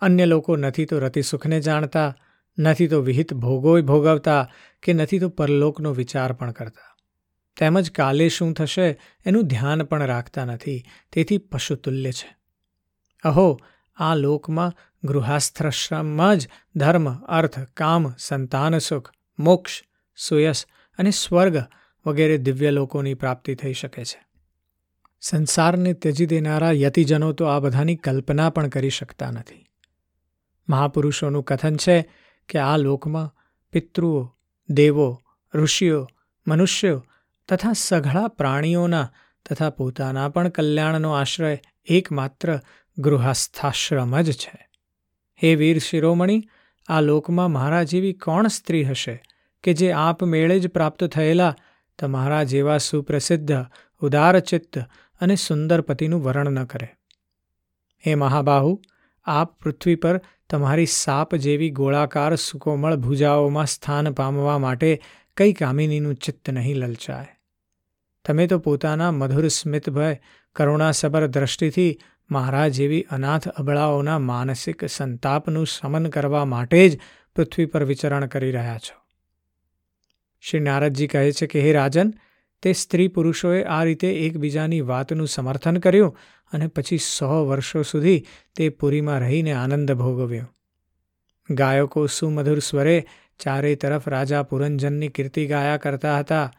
અન્ય 0.00 0.26
લોકો 0.26 0.56
નથી 0.56 0.84
તો 0.84 0.98
રતિસુખને 0.98 1.60
જાણતા, 1.60 2.16
નથી 2.58 2.88
તો 2.88 3.00
વિહિત 3.00 3.34
ભોગોય 3.34 3.82
ભોગવતા 3.82 4.50
કે 4.82 4.92
નથી 4.92 5.18
તો 5.18 5.28
પરલોકનો 5.28 5.92
વિચાર 5.92 6.32
પણ 6.32 6.52
કરતા. 6.52 6.96
તેમજ 7.56 7.90
કાલે 7.90 8.28
શું 8.28 8.54
થશે 8.54 9.00
એનું 9.26 9.46
ધ્યાન 9.46 9.82
પણ 9.82 10.02
રાખતા 10.02 10.44
નથી, 10.44 10.84
તેથી 11.12 11.38
પશુતુલ્ય 11.38 12.12
છે. 12.12 12.36
અહો, 13.24 13.60
આ 13.96 14.14
લોકમાં 14.14 14.72
ગૃહાસ્થ્રશ્રમમાં 15.04 16.38
જ 16.38 16.48
ધર્મ, 16.76 17.14
અર્થ, 17.14 17.58
કામ, 17.58 18.14
સંતાન 18.18 18.78
સુખ, 18.78 19.12
મોક્ષ 19.38 19.82
સુયસ 20.16 20.66
અને 20.98 21.10
સ્વર્ગ 21.10 21.56
વગેરે 22.06 22.38
દિવ્ય 22.38 22.70
લોકોની 22.70 23.14
પ્રાપ્તિ 23.14 23.54
થઈ 23.54 23.72
શકે 23.72 24.04
છે. 24.04 24.23
સંસારને 25.24 25.92
ત્યજી 25.92 26.26
દેનારા 26.26 26.72
યતિજનો 26.72 27.32
તો 27.32 27.44
આ 27.44 27.58
બધાની 27.58 27.96
કલ્પના 27.96 28.50
પણ 28.50 28.68
કરી 28.68 28.90
શકતા 28.90 29.30
નથી. 29.30 29.66
મહાપુરુષોનું 30.68 31.42
કથન 31.42 31.76
છે 31.76 32.12
કે 32.48 32.58
આ 32.58 32.76
લોકમાં 32.76 33.34
પિતૃઓ, 33.72 34.34
દેવો, 34.68 35.22
ઋષિઓ, 35.54 36.08
મનુષ્યો 36.48 37.06
તથા 37.48 37.72
સઘળા 37.72 38.28
પ્રાણીઓના 38.28 39.12
તથા 39.50 39.70
પોતાના 39.70 40.28
પણ 40.28 40.48
કલ્યાણનો 40.48 41.12
આશ્રય 41.12 41.58
એકમાત્ર 41.86 42.60
ગૃહસ્થાશ્રમ 42.98 44.20
જ 44.20 44.32
છે. 44.32 44.68
હે 45.42 45.54
વીર 45.54 45.78
શિરોમણી, 45.78 46.42
આ 46.88 47.00
લોકમાં 47.00 47.50
મારા 47.50 47.82
જેવી 47.82 48.12
કોણ 48.12 48.46
સ્ત્રી 48.46 48.84
હશે 48.84 49.22
કે 49.62 49.72
જે 49.72 49.92
આપ 49.92 50.24
મેળે 50.24 50.60
જ 50.60 50.68
પ્રાપ્ત 50.68 51.04
થયેલા 51.04 51.56
તમારા 51.98 52.42
જેવા 52.42 52.78
સુપ્રસિદ્ધ, 52.78 53.66
ઉદારચિત્ત 54.00 54.78
અને 55.20 55.36
સુંદર 55.36 55.80
પતિનું 55.80 56.22
વર્ણ 56.22 56.50
ન 56.50 56.64
કરે. 56.64 56.88
હે 58.06 58.14
મહાબાહુ, 58.14 58.82
આપ 59.24 59.60
પૃથ્વી 59.60 59.94
પર 59.94 60.20
તમારી 60.50 60.86
સાપ 60.86 61.34
જેવી 61.34 61.70
ગોળાકાર 61.70 62.36
સુકોમળ 62.36 62.96
ભૂજાઓમાં 62.96 63.66
સ્થાન 63.66 64.12
પામવા 64.12 64.58
માટે 64.58 65.02
કઈ 65.36 65.52
કામિનીનું 65.52 66.14
ચિત્ત 66.14 66.50
નહીં 66.50 66.76
લલચાય. 66.76 67.26
તમે 68.24 68.46
તો 68.46 68.58
પોતાના 68.58 69.12
મધુર 69.12 69.48
સ્મિતભય 69.48 70.16
કરુણાસબર 70.56 71.26
દ્રષ્ટિથી 71.26 71.98
મારા 72.30 72.68
જેવી 72.68 73.02
અનાથ 73.02 73.48
અબળાઓના 73.48 74.18
માનસિક 74.18 74.84
સંતાપનું 74.84 75.66
શમન 75.66 76.06
કરવા 76.06 76.44
માટે 76.44 76.88
જ 76.88 77.00
પૃથ્વી 77.36 77.66
પર 77.66 77.84
વિચરણ 77.84 78.26
કરી 78.26 78.50
રહ્યા 78.50 78.78
છો. 78.78 79.00
શ્રી 80.40 80.60
નારદજી 80.60 81.06
કહે 81.06 81.32
છે 81.32 81.46
કે, 81.46 81.60
હે 81.60 81.72
રાજન 81.72 82.12
તે 82.64 82.72
સ્ત્રી 82.72 83.08
પુરુષોએ 83.08 83.64
આ 83.64 83.84
રીતે 83.84 84.08
એકબીજાની 84.08 84.80
વાતનું 84.80 85.28
સમર્થન 85.28 85.76
કર્યું 85.78 86.16
અને 86.52 86.66
પછી 86.66 86.98
સો 86.98 87.46
વર્ષો 87.46 87.82
સુધી 87.82 88.24
તે 88.56 88.68
પુરીમાં 88.68 89.20
રહીને 89.20 89.52
આનંદ 89.52 89.92
ભોગવ્યો. 89.92 90.54
ગાયકો 91.50 92.06
સુમધુર 92.06 92.58
સ્વરે 92.58 93.06
ચારે 93.38 93.74
તરફ 93.74 94.08
રાજા 94.08 94.42
પુરંજનની 94.42 95.08
કીર્તિ 95.08 95.46
ગાયા 95.46 95.76
કરતા 95.76 96.18
હતા. 96.18 96.52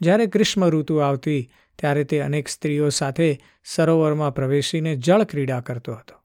જ્યારે 0.00 0.26
ગ્રીષ્મ 0.26 0.68
ઋતુ 0.68 0.96
આવતી, 0.96 1.50
ત્યારે 1.78 2.04
તે 2.04 2.20
અનેક 2.20 2.48
સ્ત્રીઓ 2.48 2.88
સાથે 2.88 3.38
સરોવરમાં 3.64 4.34
પ્રવેશીને 4.34 4.96
જળ 4.96 5.22
ક્રીડા 5.22 5.60
કરતો 5.60 5.92
હતો. 5.92 6.20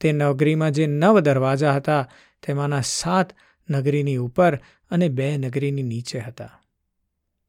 તે 0.00 0.12
નગરીમાં 0.12 0.70
જે 0.70 0.86
નવ 0.86 1.20
દરવાજા 1.20 1.72
હતા, 1.72 2.10
તેમાંના 2.46 2.80
સાત 2.80 3.32
નગરીની 3.70 4.16
ઉપર 4.16 4.56
અને 4.90 5.08
બે 5.08 5.36
નગરીની 5.36 5.82
નીચે 5.82 6.18
હતા. 6.18 6.60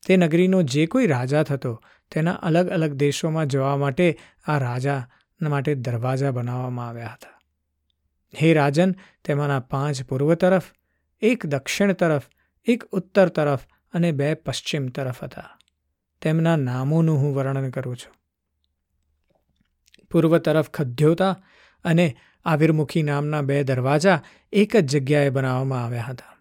તે 0.05 0.17
નગરીનો 0.17 0.61
જે 0.61 0.85
કોઈ 0.85 1.07
રાજા 1.07 1.43
થતો, 1.43 1.83
તેના 2.11 2.31
અલગ 2.31 2.69
અલગ 2.69 2.93
દેશોમાં 2.93 3.45
જવા 3.45 3.77
માટે 3.77 4.17
આ 4.45 4.57
રાજા 4.57 5.09
માટે 5.41 5.75
દરવાજા 5.75 6.31
બનાવવામાં 6.31 6.87
આવ્યા 6.87 7.07
હતા. 7.07 7.39
હે 8.41 8.53
રાજન, 8.53 8.95
તેમાંના 9.25 9.59
પાંચ 9.59 10.03
પૂર્વ 10.03 10.33
તરફ, 10.33 10.63
એક 11.21 11.45
દક્ષિણ 11.45 11.93
તરફ, 11.93 12.23
એક 12.65 12.83
ઉત્તર 12.83 13.27
તરફ 13.27 13.59
અને 13.93 14.11
બે 14.11 14.33
પશ્ચિમ 14.33 14.87
તરફ 14.87 15.23
હતા. 15.23 15.59
તેમના 16.21 16.55
નામોનું 16.55 17.17
હું 17.17 17.35
વર્ણન 17.35 17.69
કરું 17.69 17.97
છું. 17.97 18.15
પૂર્વ 20.11 20.37
તરફ 20.37 20.69
ખદ્યોતા 20.69 21.43
અને 21.83 22.15
આવિર્મુખી 22.45 23.03
નામના 23.03 23.41
બે 23.41 23.63
દરવાજા 23.63 24.21
એક 24.53 24.77
જ 24.77 24.85
જગ્યાએ 24.85 25.29
બનાવવામાં 25.29 25.85
આવ્યા 25.85 26.01
હતા. 26.01 26.34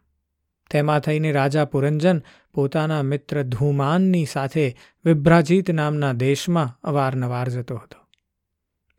તેમાં 0.71 1.01
થઈને 1.01 1.33
રાજા 1.33 1.65
પુરંજન 1.65 2.23
પોતાના 2.55 3.03
મિત્ર 3.03 3.43
ધૂમાનની 3.43 4.27
સાથે 4.27 4.77
વિભ્રાજીત 5.05 5.71
નામના 5.71 6.13
દેશમાં 6.13 6.79
અવારનવાર 6.85 7.49
જતો 7.49 7.77
હતો. 7.77 7.99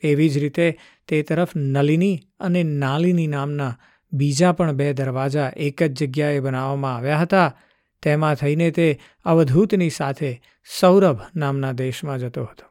એવી 0.02 0.30
જ 0.30 0.38
રીતે 0.38 0.80
તે 1.08 1.22
તરફ 1.22 1.50
નલિની 1.56 2.20
અને 2.40 2.64
નાલિની 2.64 3.28
નામના 3.28 3.78
બીજા 4.14 4.52
પણ 4.52 4.72
બે 4.72 4.94
દરવાજા 4.94 5.52
એક 5.58 5.84
જ 5.84 6.04
જગ્યાએ 6.04 6.40
બનાવવામાં 6.40 6.96
આવ્યા 6.96 7.18
હતા. 7.18 7.58
તેમાં 8.04 8.36
થઈને 8.36 8.72
તે 8.72 9.00
અવધૂતની 9.26 9.90
સાથે 9.90 10.42
સૌરભ 10.80 11.20
નામના 11.36 11.72
દેશમાં 11.72 12.20
જતો 12.20 12.44
હતો. 12.44 12.66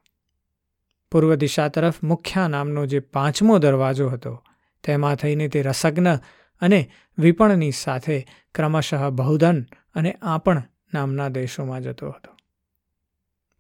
પૂર્વ 1.13 1.35
દિશા 1.35 1.69
તરફ 1.69 2.03
મુખ્યા 2.03 2.49
નામનો 2.49 2.87
જે 2.87 3.01
પાંચમો 3.01 3.59
દરવાજો 3.59 4.09
હતો, 4.09 4.45
તેમાં 4.85 5.15
થઈને 5.15 5.49
તે 5.49 5.63
રસગ્ન 5.63 6.19
અને 6.61 6.91
વિપણની 7.19 7.71
સાથે 7.71 8.27
ક્રમશઃ 8.55 9.11
બહુધન 9.11 9.67
અને 9.95 10.19
આપણ 10.23 10.63
નામના 10.95 11.29
દેશોમાં 11.29 11.81
જતો 11.81 12.11
હતો. 12.11 12.37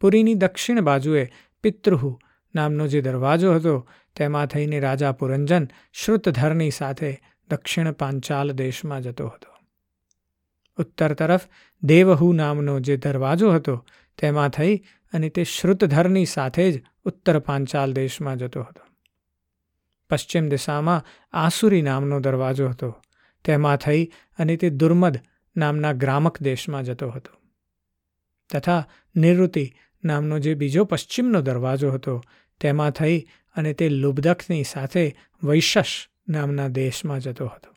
પુરીની 0.00 0.34
દક્ષિણ 0.34 0.80
બાજુએ 0.80 1.30
પિતૃહુ 1.62 2.18
નામનો 2.54 2.86
જે 2.86 3.00
દરવાજો 3.00 3.54
હતો, 3.54 3.88
તેમાં 4.16 4.46
થઈને 4.46 4.80
રાજા 4.80 5.12
પુરંજન 5.12 5.68
શ્રુતધરની 5.92 6.70
સાથે 6.70 7.20
દક્ષિણ 7.48 7.92
પાંચાલ 7.92 8.52
દેશમાં 8.52 9.02
જતો 9.02 9.26
હતો. 9.26 9.54
ઉત્તર 10.78 11.12
તરફ 11.12 11.40
દેવહુ 11.82 12.32
નામનો 12.32 12.80
જે 12.80 12.96
દરવાજો 12.96 13.52
હતો, 13.52 13.86
તેમાં 14.18 14.48
થઈ 14.48 14.76
અને 15.12 15.28
તે 15.28 15.44
શ્રુતધરની 15.44 16.24
સાથે 16.24 16.72
જ 16.72 16.82
ઉત્તર 17.04 17.38
પાંચાલ 17.38 17.92
દેશમાં 17.92 18.36
જતો 18.36 18.62
હતો. 18.62 18.93
પશ્ચિમ 20.10 20.48
દિશામાં 20.48 21.04
આસુરી 21.32 21.82
નામનો 21.82 22.20
દરવાજો 22.20 22.68
હતો. 22.68 23.02
તેમાં 23.44 23.76
થઈ 23.76 24.10
અને 24.38 24.56
તે 24.56 24.70
દુર્મદ 24.70 25.18
નામના 25.56 25.92
ગ્રામક 25.92 26.42
દેશમાં 26.42 26.82
જતો 26.82 27.10
હતો. 27.10 27.40
તથા 28.52 28.88
નિવૃત્તિ 29.16 29.72
નામનો 30.04 30.38
જે 30.38 30.54
બીજો 30.54 30.84
પશ્ચિમનો 30.84 31.40
દરવાજો 31.40 31.90
હતો, 31.90 32.22
તેમાં 32.60 32.90
થઈ 32.90 33.26
અને 33.56 33.72
તે 33.72 33.88
લુબ્ધકની 33.88 34.64
સાથે 34.64 35.16
વૈશશ 35.44 36.08
નામના 36.28 36.68
દેશમાં 36.68 37.20
જતો 37.20 37.46
હતો. 37.46 37.74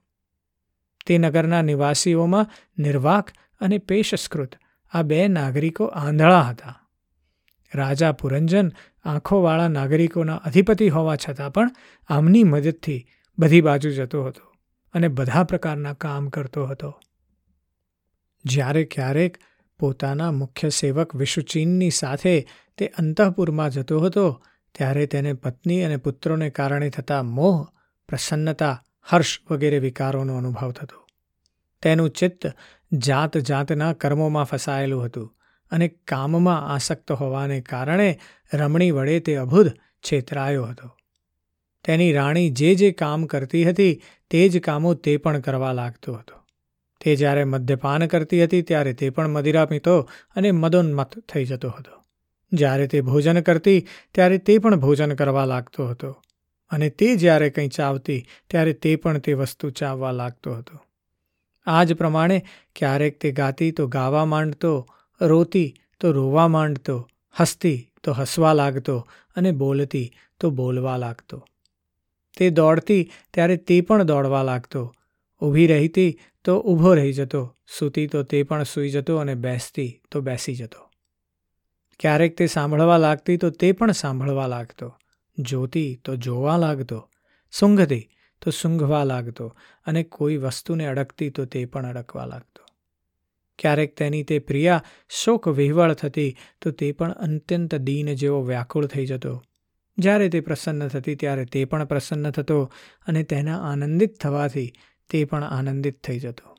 તે 1.06 1.18
નગરના 1.18 1.62
નિવાસીઓમાં 1.62 2.48
નિર્વાક 2.80 3.32
અને 3.62 3.78
પેશસ્કૃત 3.78 4.56
આ 4.94 5.02
બે 5.02 5.28
નાગરિકો 5.28 5.86
આંધળા 5.86 6.42
હતા. 6.42 6.87
રાજા 7.74 8.12
પુરંજન 8.12 8.72
આંખોવાળા 9.04 9.68
નાગરિકોના 9.68 10.36
અધિપતિ 10.36 10.90
હોવા 10.90 11.16
છતાં 11.16 11.54
પણ 11.54 11.72
આમની 12.08 12.44
મદદથી 12.44 13.08
બધી 13.40 13.62
બાજુ 13.62 13.90
જતો 13.90 14.26
હતો 14.26 14.54
અને 14.94 15.08
બધા 15.08 15.44
પ્રકારના 15.44 15.94
કામ 15.94 16.30
કરતો 16.30 16.66
હતો. 16.66 17.00
જ્યારે 18.46 18.84
ક્યારેક 18.84 19.38
પોતાના 19.80 20.32
મુખ્ય 20.32 20.70
સેવક 20.70 21.16
વિશુચીનની 21.16 21.90
સાથે 21.90 22.48
તે 22.78 22.88
અંતઃપુરમાં 22.88 23.70
જતો 23.70 24.00
હતો, 24.00 24.44
ત્યારે 24.76 25.06
તેને 25.06 25.34
પત્ની 25.34 25.84
અને 25.84 25.98
પુત્રોને 25.98 26.50
કારણે 26.50 26.90
થતા 26.90 27.24
મોહ, 27.24 27.68
પ્રસન્નતા, 28.08 28.84
હર્ષ 29.04 29.40
વગેરે 29.52 29.80
વિકારોનો 29.80 30.38
અનુભવ 30.38 30.72
થતો. 30.72 31.08
તેનું 31.82 32.10
ચિત્ત 32.10 32.54
જાત 32.94 33.38
જાતના 33.38 33.94
કર્મોમાં 33.94 34.44
ફસાયેલું 34.44 35.06
હતું. 35.06 35.37
અને 35.72 35.88
કામમાં 35.88 36.74
આસક્ત 36.74 37.12
હોવાને 37.12 37.62
કારણે 37.62 38.20
રમણી 38.54 38.92
વડે 38.92 39.20
તે 39.20 39.36
અભુધ 39.36 39.70
છેતરાયો 40.00 40.66
હતો. 40.66 40.98
તેની 41.84 42.14
રાણી 42.14 42.50
જે 42.50 42.76
જે 42.76 42.92
કામ 42.92 43.26
કરતી 43.26 43.70
હતી, 43.70 44.02
તે 44.30 44.50
જ 44.50 44.60
કામો 44.60 44.94
તે 44.94 45.18
પણ 45.18 45.40
કરવા 45.40 45.72
લાગતો 45.72 46.14
હતો. 46.14 46.38
તે 47.02 47.16
જ્યારે 47.16 47.44
મદ્યપાન 47.44 48.08
કરતી 48.08 48.44
હતી, 48.44 48.62
ત્યારે 48.62 48.94
તે 48.94 49.10
પણ 49.10 49.28
મદિરા 49.28 49.66
પીતો 49.66 50.10
અને 50.36 50.52
મદોન્મત 50.52 51.20
થઈ 51.20 51.46
જતો 51.46 51.70
હતો. 51.70 52.04
જ્યારે 52.54 52.88
તે 52.88 53.02
ભોજન 53.02 53.42
કરતી, 53.42 53.88
ત્યારે 54.14 54.38
તે 54.38 54.58
પણ 54.58 54.76
ભોજન 54.76 55.14
કરવા 55.14 55.46
લાગતો 55.46 55.88
હતો. 55.88 56.22
અને 56.70 56.90
તે 56.90 57.16
જ્યારે 57.16 57.50
કંઈ 57.50 57.68
ચાવતી, 57.68 58.26
ત્યારે 58.50 58.74
તે 58.74 58.96
પણ 58.96 59.18
તે 59.18 59.34
વસ્તુ 59.34 59.70
ચાવવા 59.70 60.12
લાગતો 60.12 60.54
હતો. 60.54 60.80
આ 61.66 61.84
જ 61.84 61.94
પ્રમાણે 61.94 62.46
ક્યારેક 62.76 63.20
તે 63.20 63.32
ગાતી 63.32 63.72
તો 63.72 63.88
ગાવા 63.88 64.26
માંડતો 64.26 64.88
રોતી 65.22 65.74
તો 66.00 66.12
રોવા 66.12 66.48
માંડતો, 66.48 67.10
હસતી 67.40 67.92
તો 68.04 68.14
હસવા 68.14 68.54
લાગતો 68.54 69.08
અને 69.36 69.52
બોલતી 69.52 70.12
તો 70.40 70.50
બોલવા 70.50 70.98
લાગતો. 70.98 71.48
તે 72.38 72.50
દોડતી 72.50 73.12
ત્યારે 73.34 73.58
તે 73.58 73.82
પણ 73.82 74.04
દોડવા 74.04 74.44
લાગતો. 74.44 74.94
ઊભી 75.42 75.68
રહેતી 75.68 76.20
તો 76.44 76.60
ઊભો 76.60 76.94
રહી 76.94 77.14
જતો, 77.14 77.56
સૂતી 77.80 78.08
તો 78.08 78.24
તે 78.24 78.44
પણ 78.44 78.64
સૂઈ 78.64 78.90
જતો 78.90 79.18
અને 79.18 79.36
બેસતી 79.36 80.02
તો 80.12 80.22
બેસી 80.22 80.56
જતો. 80.56 80.90
ક્યારેક 82.00 82.38
તે 82.38 82.48
સાંભળવા 82.48 82.98
લાગતી 82.98 83.38
તો 83.38 83.50
તે 83.50 83.72
પણ 83.72 83.92
સાંભળવા 83.92 84.48
લાગતો. 84.48 84.96
જોતી 85.40 86.02
તો 86.06 86.16
જોવા 86.16 86.58
લાગતો. 86.58 87.10
સૂંઘતી 87.52 88.10
તો 88.42 88.52
સૂંઘવા 88.52 89.04
લાગતો 89.04 89.56
અને 89.86 90.04
કોઈ 90.04 90.38
વસ્તુને 90.38 90.86
અડકતી 90.86 91.30
તો 91.30 91.46
તે 91.46 91.66
પણ 91.66 91.86
અડકવા 91.86 92.26
લાગતો. 92.26 92.57
ક્યારેક 93.60 93.98
તેની 93.98 94.24
તે 94.24 94.40
પ્રિયા 94.40 94.84
શોક 95.10 95.48
વિહવળ 95.48 95.94
થતી 95.94 96.38
તો 96.62 96.72
તે 96.72 96.92
પણ 96.92 97.12
અત્યંત 97.12 97.76
દીન 97.76 98.14
જેવો 98.14 98.44
વ્યાકુળ 98.44 98.86
થઈ 98.86 99.06
જતો. 99.06 99.44
જ્યારે 99.98 100.30
તે 100.30 100.40
પ્રસન્ન 100.40 100.88
થતી 100.88 101.16
ત્યારે 101.16 101.46
તે 101.46 101.66
પણ 101.66 101.86
પ્રસન્ન 101.86 102.32
થતો 102.32 102.72
અને 103.08 103.24
તેના 103.24 103.72
આનંદિત 103.72 104.20
થવાથી 104.20 104.74
તે 105.10 105.26
પણ 105.26 105.44
આનંદિત 105.44 106.04
થઈ 106.04 106.20
જતો. 106.20 106.58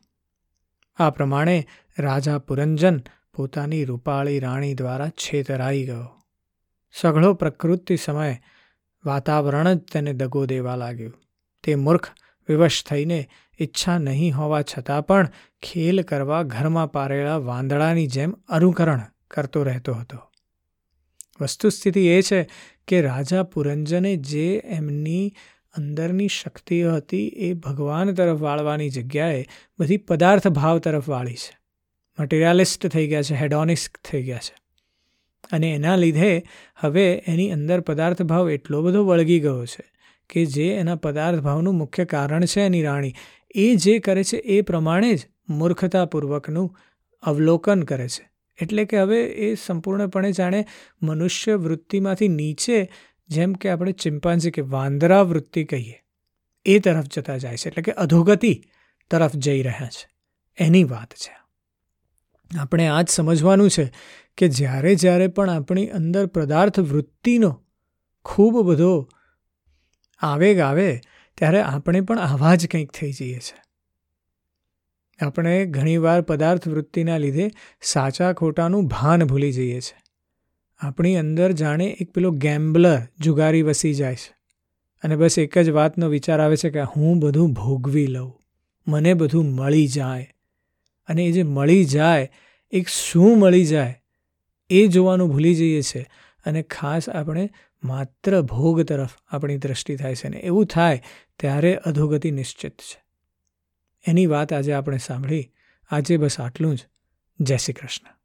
આ 0.97 1.11
પ્રમાણે 1.11 1.67
રાજા 1.99 2.39
પુરંજન 2.39 3.01
પોતાની 3.35 3.85
રૂપાળી 3.85 4.39
રાણી 4.39 4.75
દ્વારા 4.75 5.09
છેતરાઈ 5.09 5.85
ગયો. 5.85 6.23
સઘળો 6.93 7.35
પ્રકૃતિ 7.35 7.97
સમય 7.97 8.37
વાતાવરણ 9.05 9.75
જ 9.75 9.79
તેને 9.79 10.13
દગો 10.13 10.47
દેવા 10.47 10.77
લાગ્યું. 10.77 11.15
તે 11.65 11.75
મૂર્ખ, 11.75 12.09
વિવશ 12.49 12.85
થઈને 12.85 13.29
ઈચ્છા 13.61 13.99
નહીં 13.99 14.37
હોવા 14.37 14.63
છતાં 14.63 15.07
પણ 15.07 15.31
ખેલ 15.63 16.03
કરવા 16.03 16.43
ઘરમાં 16.43 16.93
પારેલા 16.93 17.37
વાંદડાની 17.37 18.07
જેમ 18.07 18.35
અનુકરણ 18.49 19.01
કરતો 19.31 19.63
રહેતો 19.63 19.93
હતો. 19.93 20.19
વસ્તુસ્થિતિ 21.41 22.07
એ 22.07 22.23
છે 22.23 22.49
કે 22.89 23.03
રાજા 23.03 23.43
પુરંજને 23.43 24.17
જે 24.17 24.63
એમની 24.65 25.35
અંદરની 25.77 26.29
શક્તિઓ 26.29 26.95
હતી 26.95 27.27
એ 27.29 27.55
ભગવાન 27.55 28.15
તરફ 28.15 28.39
વાળવાની 28.39 28.91
જગ્યાએ 28.91 29.47
બધી 29.79 29.97
પદાર્થ 29.97 30.49
ભાવ 30.49 30.79
તરફ 30.79 31.09
વાળી 31.09 31.35
છે. 31.35 31.59
મટીરિયાલિસ્ટ 32.21 32.87
થઈ 32.87 33.09
ગયા 33.09 33.23
છે 33.23 33.35
હેડોનિસ્ક 33.35 33.99
થઈ 34.05 34.23
ગયા 34.23 34.39
છે. 34.39 34.57
અને 35.53 35.75
એના 35.75 35.97
લીધે 35.97 36.43
હવે 36.77 37.25
એની 37.27 37.53
અંદર 37.53 37.81
પદાર્થ 37.81 38.23
ભાવ 38.23 38.51
એટલો 38.51 38.83
બધો 38.83 39.05
વળગી 39.05 39.41
ગયો 39.41 39.67
છે 39.67 39.98
કે 40.31 40.45
જે 40.47 40.73
એના 40.75 40.95
પદાર્થ 40.95 41.39
ભાવનું 41.39 41.75
મુખ્ય 41.75 42.05
કારણ 42.05 42.45
છે 42.45 42.61
એની 42.61 42.83
રાણી. 42.83 43.15
એ 43.55 43.77
જે 43.77 43.99
કરે 43.99 44.25
છે 44.25 44.37
એ 44.37 44.61
પ્રમાણે 44.61 45.15
જ 45.15 45.27
મૂર્ખતાપૂર્વકનું 45.49 46.77
અવલોકન 47.23 47.83
કરે 47.83 48.09
છે. 48.09 48.31
એટલે 48.63 48.85
કે 48.85 48.99
હવે 48.99 49.23
એ 49.23 49.55
સંપૂર્ણપણે 49.55 50.33
જાણે 50.33 50.67
મનુષ્ય 51.03 51.55
વૃત્તિમાંથી 51.55 52.29
નીચે, 52.29 52.91
જેમ 53.29 53.53
કે 53.53 53.69
આપણે 53.69 53.93
ચિમ્પાન્ઝી 53.93 54.51
કે 54.51 54.61
વાંદરા 54.61 55.23
વૃત્તિ 55.23 55.65
કહીએ, 55.65 56.03
એ 56.65 56.79
તરફ 56.79 57.05
જતા 57.15 57.37
જાય 57.37 57.57
છે. 57.57 57.69
એટલે 57.69 57.83
કે 57.83 57.93
અધોગતિ 57.93 58.65
તરફ 59.11 59.37
જઈ 59.37 59.63
રહ્યા 59.63 59.87
છે. 59.87 60.11
એની 60.59 60.85
વાત 60.85 61.15
છે. 61.15 61.39
આપણે 62.59 62.89
આ 62.89 63.03
જ 63.03 63.09
સમજવાનું 63.09 63.71
છે 63.71 63.93
કે 64.37 64.49
જ્યારે 64.49 64.95
જ્યારે 64.95 65.29
પણ 65.29 65.51
આપણી 65.51 65.87
અંદર 65.87 66.27
પદાર્થ 66.27 66.81
વૃત્તિનો 66.81 67.65
ખૂબ 68.25 68.63
બધો 68.63 69.09
આવેગ 70.21 70.59
આવે 70.59 71.01
ત્યારે 71.39 71.61
આપણે 71.61 72.01
પણ 72.01 72.19
આવા 72.19 72.55
જ 72.55 72.67
કંઈક 72.67 72.93
થઈ 72.93 73.13
જઈએ 73.13 73.39
છીએ 73.39 73.61
આપણે 75.27 75.67
ઘણીવાર 75.67 76.21
પદાર્થ 76.21 76.69
વૃત્તિના 76.69 77.19
લીધે 77.19 77.51
સાચા 77.83 78.33
ખોટાનું 78.33 78.87
ભાન 78.87 79.25
ભૂલી 79.25 79.53
જઈએ 79.53 79.81
છીએ 79.81 80.03
આપણી 80.81 81.17
અંદર 81.17 81.53
જાણે 81.53 81.87
એક 82.01 82.11
પેલો 82.13 82.31
ગેમ્બલર 82.31 83.01
જુગારી 83.21 83.63
વસી 83.63 83.95
જાય 83.95 84.15
છે. 84.15 84.37
અને 85.03 85.17
બસ 85.17 85.39
એક 85.39 85.59
જ 85.59 85.71
વાતનો 85.71 86.09
વિચાર 86.09 86.41
આવે 86.41 86.57
છે 86.57 86.71
કે 86.71 86.81
હું 86.81 87.19
બધું 87.19 87.53
ભોગવી 87.53 88.07
લઉં, 88.07 88.33
મને 88.87 89.15
બધું 89.15 89.45
મળી 89.45 89.87
જાય. 89.87 90.35
અને 91.09 91.25
એ 91.25 91.33
જે 91.33 91.43
મળી 91.43 91.85
જાય, 91.85 92.31
એક 92.71 92.89
શું 92.89 93.39
મળી 93.39 93.65
જાય, 93.65 94.03
એ 94.71 94.87
જોવાનું 94.87 95.29
ભૂલી 95.29 95.55
જઈએ 95.55 95.83
છીએ 95.83 96.07
અને 96.47 96.63
ખાસ 96.63 97.09
આપણે 97.09 97.51
માત્ર 97.85 98.43
ભોગ 98.43 98.83
તરફ 98.83 99.11
આપણી 99.29 99.57
દ્રષ્ટિ 99.57 99.97
થાય 99.97 100.15
છે 100.15 100.29
ને 100.29 100.37
એવું 100.37 100.67
થાય 100.67 101.03
ત્યારે 101.39 101.77
અધોગતિ 101.77 102.31
નિશ્ચિત 102.31 102.81
છે. 102.81 103.05
એની 104.07 104.27
વાત 104.27 104.53
આજે 104.53 104.73
આપણે 104.73 104.99
સાંભળી. 104.99 105.53
આજે 105.91 106.17
બસ 106.17 106.41
આટલું 106.41 106.77
જ. 106.77 106.87
જય 107.41 107.57
શ્રી 107.57 107.75
કૃષ્ણ. 107.75 108.18